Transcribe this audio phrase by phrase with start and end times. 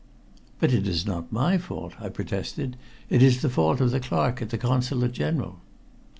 [0.59, 2.75] "But it is not my fault," I protested.
[3.11, 5.59] "It is the fault of the clerk at the Consulate General."